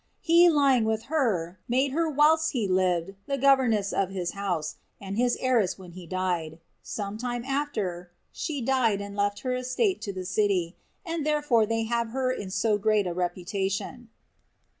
[0.19, 5.15] He lying with her made her whilst he lived the governess of his house, and
[5.15, 10.11] his heiress when he died; some time after, she died and left her estate to
[10.11, 10.75] the city,
[11.05, 14.09] and therefore they have her in so great a reputation.